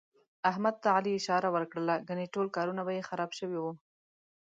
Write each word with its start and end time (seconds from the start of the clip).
احمد 0.49 0.75
ته 0.83 0.87
علي 0.97 1.11
اشاره 1.19 1.47
ور 1.51 1.63
کړله، 1.71 1.95
ګني 2.07 2.25
ټول 2.33 2.47
کارونه 2.55 2.81
به 2.87 2.91
یې 2.97 3.07
خراب 3.09 3.31
شوي 3.39 3.59
وو. 3.59 3.71